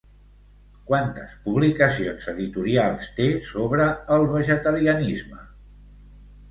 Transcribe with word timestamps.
Quantes 0.85 1.35
publicacions 1.43 2.25
editorials 2.33 3.07
té 3.21 3.29
sobre 3.53 3.87
el 4.19 4.27
vegetarianisme? 4.35 5.49